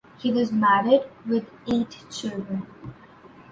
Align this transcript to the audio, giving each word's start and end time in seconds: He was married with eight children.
He 0.17 0.31
was 0.31 0.51
married 0.51 1.03
with 1.27 1.45
eight 1.71 1.95
children. 2.09 2.65